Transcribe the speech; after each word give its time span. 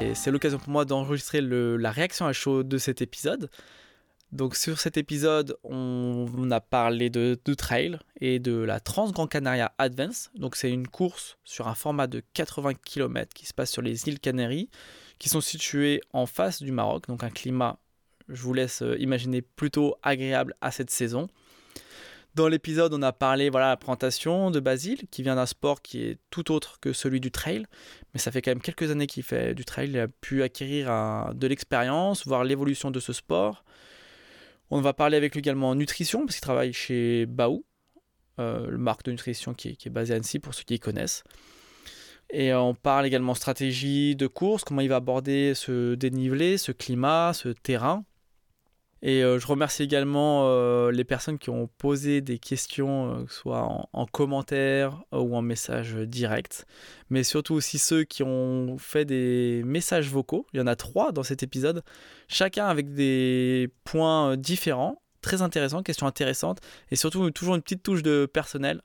Et 0.00 0.14
c'est 0.14 0.30
l'occasion 0.30 0.58
pour 0.58 0.70
moi 0.70 0.86
d'enregistrer 0.86 1.40
la 1.42 1.90
réaction 1.90 2.26
à 2.26 2.32
chaud 2.32 2.62
de 2.62 2.78
cet 2.78 3.02
épisode. 3.02 3.50
Donc 4.32 4.54
sur 4.54 4.78
cet 4.78 4.96
épisode, 4.96 5.58
on, 5.64 6.50
a 6.50 6.60
parlé 6.60 7.10
de, 7.10 7.34
trail 7.54 7.98
et 8.20 8.38
de 8.38 8.54
la 8.54 8.80
Trans 8.80 9.10
Gran 9.10 9.26
Canaria 9.26 9.72
Advance. 9.76 10.30
Donc 10.34 10.56
c'est 10.56 10.70
une 10.70 10.86
course 10.86 11.36
sur 11.44 11.68
un 11.68 11.74
format 11.74 12.06
de 12.06 12.22
80 12.32 12.74
km 12.74 13.34
qui 13.34 13.44
se 13.44 13.52
passe 13.52 13.70
sur 13.70 13.82
les 13.82 14.08
îles 14.08 14.20
Canaries, 14.20 14.70
qui 15.18 15.28
sont 15.28 15.40
situées 15.40 16.00
en 16.12 16.26
face 16.26 16.62
du 16.62 16.72
Maroc. 16.72 17.08
Donc 17.08 17.22
un 17.22 17.30
climat, 17.30 17.78
je 18.28 18.40
vous 18.42 18.54
laisse 18.54 18.82
euh, 18.82 18.96
imaginer, 19.00 19.42
plutôt 19.42 19.96
agréable 20.02 20.54
à 20.60 20.70
cette 20.70 20.90
saison. 20.90 21.26
Dans 22.40 22.48
l'épisode, 22.48 22.94
on 22.94 23.02
a 23.02 23.12
parlé 23.12 23.50
voilà 23.50 23.68
la 23.68 23.76
présentation 23.76 24.50
de 24.50 24.60
Basile, 24.60 25.02
qui 25.10 25.22
vient 25.22 25.34
d'un 25.34 25.44
sport 25.44 25.82
qui 25.82 26.04
est 26.04 26.18
tout 26.30 26.52
autre 26.52 26.80
que 26.80 26.94
celui 26.94 27.20
du 27.20 27.30
trail, 27.30 27.66
mais 28.14 28.18
ça 28.18 28.32
fait 28.32 28.40
quand 28.40 28.50
même 28.50 28.62
quelques 28.62 28.90
années 28.90 29.06
qu'il 29.06 29.24
fait 29.24 29.54
du 29.54 29.66
trail. 29.66 29.90
Il 29.90 29.98
a 29.98 30.08
pu 30.08 30.42
acquérir 30.42 31.34
de 31.34 31.46
l'expérience, 31.46 32.26
voir 32.26 32.44
l'évolution 32.44 32.90
de 32.90 32.98
ce 32.98 33.12
sport. 33.12 33.62
On 34.70 34.80
va 34.80 34.94
parler 34.94 35.18
avec 35.18 35.34
lui 35.34 35.40
également 35.40 35.68
en 35.68 35.74
nutrition, 35.74 36.20
parce 36.20 36.36
qu'il 36.36 36.40
travaille 36.40 36.72
chez 36.72 37.26
Baou, 37.26 37.62
euh, 38.38 38.70
le 38.70 38.78
marque 38.78 39.04
de 39.04 39.10
nutrition 39.10 39.52
qui 39.52 39.68
est, 39.68 39.76
qui 39.76 39.88
est 39.88 39.92
basé 39.92 40.14
à 40.14 40.16
Annecy, 40.16 40.38
pour 40.38 40.54
ceux 40.54 40.64
qui 40.64 40.78
connaissent. 40.78 41.24
Et 42.30 42.54
on 42.54 42.74
parle 42.74 43.04
également 43.04 43.34
stratégie 43.34 44.16
de 44.16 44.26
course, 44.26 44.64
comment 44.64 44.80
il 44.80 44.88
va 44.88 44.96
aborder 44.96 45.52
ce 45.54 45.94
dénivelé, 45.94 46.56
ce 46.56 46.72
climat, 46.72 47.32
ce 47.34 47.50
terrain. 47.50 48.06
Et 49.02 49.24
euh, 49.24 49.38
je 49.38 49.46
remercie 49.46 49.82
également 49.82 50.42
euh, 50.44 50.90
les 50.90 51.04
personnes 51.04 51.38
qui 51.38 51.48
ont 51.48 51.68
posé 51.78 52.20
des 52.20 52.38
questions, 52.38 53.14
euh, 53.14 53.24
soit 53.28 53.62
en, 53.62 53.88
en, 53.92 54.06
commentaire 54.06 55.02
ou 55.10 55.34
en 55.34 55.40
message 55.40 55.94
direct, 55.94 56.66
mais 57.08 57.22
surtout 57.22 57.54
aussi 57.54 57.78
ceux 57.78 58.04
qui 58.04 58.22
ont 58.22 58.76
fait 58.78 59.06
des 59.06 59.62
messages 59.64 60.10
vocaux. 60.10 60.46
Il 60.52 60.58
y 60.58 60.60
en 60.60 60.66
a 60.66 60.76
trois 60.76 61.12
dans 61.12 61.22
cet 61.22 61.42
épisode, 61.42 61.82
chacun 62.28 62.66
avec 62.66 62.92
des 62.92 63.70
points 63.84 64.36
différents, 64.36 65.00
très 65.22 65.40
intéressants, 65.40 65.82
questions 65.82 66.06
intéressantes, 66.06 66.58
et 66.90 66.96
surtout 66.96 67.30
toujours 67.30 67.54
une 67.54 67.62
petite 67.62 67.82
touche 67.82 68.02
de 68.02 68.26
personnel. 68.26 68.82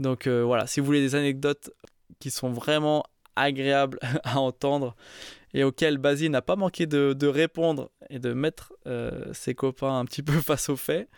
Donc 0.00 0.26
voilà, 0.26 0.66
si 0.66 0.80
vous 0.80 0.86
voulez 0.86 1.00
des 1.00 1.14
anecdotes 1.14 1.70
qui 2.18 2.30
sont 2.30 2.50
vraiment 2.50 3.04
agréables 3.36 3.98
à 4.24 4.40
entendre 4.40 4.96
et 5.54 5.64
auquel 5.64 5.98
Basile 5.98 6.30
n'a 6.30 6.42
pas 6.42 6.56
manqué 6.56 6.86
de, 6.86 7.26
répondre 7.26 7.90
et 8.12 8.18
de 8.18 8.32
mettre 8.34 8.74
euh, 8.86 9.32
ses 9.32 9.54
copains 9.54 9.98
un 9.98 10.04
petit 10.04 10.22
peu 10.22 10.40
face 10.40 10.68
aux 10.68 10.76
faits. 10.76 11.08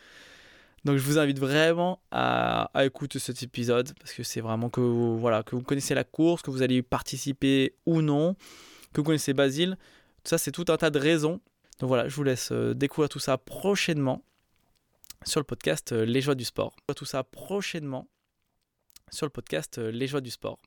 Donc 0.84 0.98
je 0.98 1.02
vous 1.02 1.18
invite 1.18 1.38
vraiment 1.38 2.02
à, 2.10 2.70
écouter 2.84 3.18
cet 3.18 3.42
épisode 3.42 3.92
parce 3.98 4.12
que 4.12 4.22
c'est 4.22 4.40
vraiment 4.40 4.68
que 4.68 4.80
vous, 4.80 5.18
voilà, 5.18 5.42
que 5.42 5.56
vous 5.56 5.62
connaissez 5.62 5.94
la 5.94 6.04
course, 6.04 6.42
que 6.42 6.50
vous 6.50 6.62
allez 6.62 6.76
y 6.76 6.82
participer 6.82 7.74
ou 7.86 8.02
non, 8.02 8.36
que 8.92 9.00
vous 9.00 9.04
connaissez 9.04 9.32
Basile. 9.32 9.76
Tout 10.22 10.30
ça, 10.30 10.38
c'est 10.38 10.52
tout 10.52 10.66
un 10.68 10.76
tas 10.76 10.90
de 10.90 10.98
raisons. 10.98 11.40
Donc 11.80 11.88
voilà, 11.88 12.08
je 12.08 12.14
vous 12.14 12.22
laisse 12.22 12.52
euh, 12.52 12.74
découvrir 12.74 13.08
tout 13.08 13.18
ça 13.18 13.38
prochainement 13.38 14.24
sur 15.24 15.40
le 15.40 15.44
podcast 15.44 15.92
euh, 15.92 16.04
Les 16.04 16.20
Joies 16.20 16.34
du 16.34 16.44
Sport. 16.44 16.76
Tout 16.94 17.06
ça 17.06 17.24
prochainement 17.24 18.08
sur 19.10 19.26
le 19.26 19.30
podcast 19.30 19.78
Les 19.78 20.06
Joies 20.06 20.20
du 20.20 20.30
Sport. 20.30 20.58